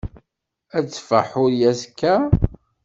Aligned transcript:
Ad 0.77 0.85
teffeɣ 0.87 1.23
Ḥuriya 1.31 1.67
azekka? 1.71 2.15